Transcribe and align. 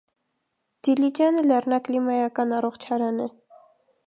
Դիլիջանը 0.87 1.43
լեռնակլիմայական 1.51 2.57
առողջարան 2.59 3.23
է։ 3.29 3.31